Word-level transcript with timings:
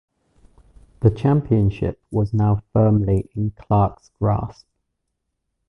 The 1.01 1.11
championship 1.11 2.01
was 2.09 2.33
now 2.33 2.63
firmly 2.73 3.29
in 3.35 3.51
Clark's 3.51 4.09
grasp. 4.17 4.65